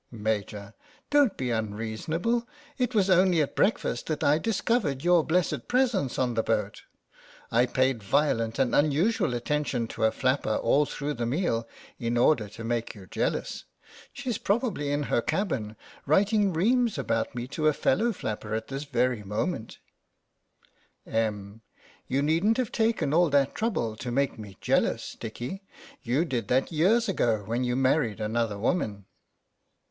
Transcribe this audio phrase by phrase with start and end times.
[0.09, 0.55] Maj\:
[1.11, 2.47] Don't be unreasonable.
[2.79, 6.81] It was only at breakfast that I discovered your blessed presence on the boat.
[7.51, 11.67] I paid violent and unusual attention to a flapper all through the meal
[11.99, 13.65] in order to make you jealous.
[14.11, 15.75] She's probably in her cabin
[16.07, 19.77] writing reams about me to a fellow flapper at this very moment.
[21.05, 21.61] io8 THE BAKER'S DOZEN Em.:
[22.07, 25.61] You needn't have taken all that trouble to make me jealous, Dickie.
[26.01, 29.05] You did that years ago, when you married another woman.